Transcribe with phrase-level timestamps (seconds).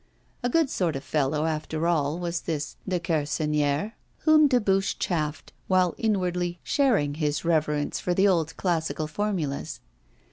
[0.41, 6.59] A good sort of fellow, after all, was this Dequersonnière whom Dubuche chaffed, while inwardly
[6.63, 9.79] sharing his reverence for the old classical formulas.